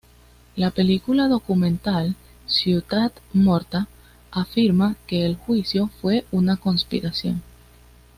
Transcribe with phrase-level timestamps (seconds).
[0.55, 2.15] La película documental
[2.47, 3.87] "Ciutat Morta"
[4.31, 7.43] afirma que el juicio fue una conspiración.